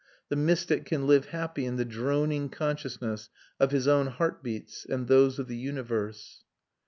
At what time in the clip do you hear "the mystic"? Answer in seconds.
0.29-0.85